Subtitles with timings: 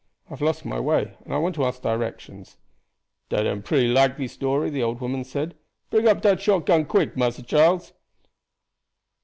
[0.25, 2.57] I have lost my way, and I want to ask directions."
[3.29, 5.55] "Dat am pretty likely story," the old woman said.
[5.91, 7.93] "Bring up dat shot gun quick, Massa Charles."